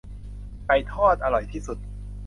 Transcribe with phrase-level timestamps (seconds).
[0.65, 1.77] ไก่ทอดอร่อยที่สุด